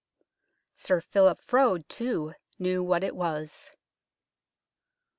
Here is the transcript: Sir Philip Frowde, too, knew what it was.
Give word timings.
Sir 0.77 0.99
Philip 0.99 1.39
Frowde, 1.41 1.87
too, 1.87 2.33
knew 2.57 2.81
what 2.81 3.03
it 3.03 3.15
was. 3.15 3.69